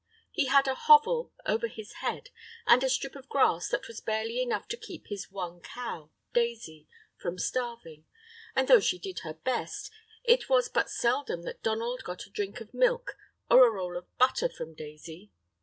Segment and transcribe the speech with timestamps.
[0.31, 2.31] He had a hovel over his head
[2.65, 6.87] and a strip of grass that was barely enough to keep his one cow, Daisy,
[7.17, 8.07] from starving,
[8.55, 9.91] and, though she did her best,
[10.23, 13.15] it was but seldom that Donald got a drink of milk
[13.47, 15.31] or a roll of butter from Daisy.